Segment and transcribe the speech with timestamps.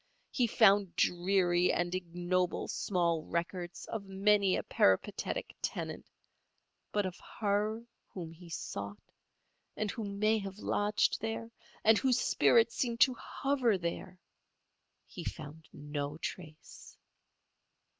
[0.31, 6.09] He found dreary and ignoble small records of many a peripatetic tenant;
[6.91, 8.97] but of her whom he sought,
[9.77, 11.51] and who may have lodged there,
[11.83, 14.17] and whose spirit seemed to hover there,
[15.05, 16.97] he found no trace.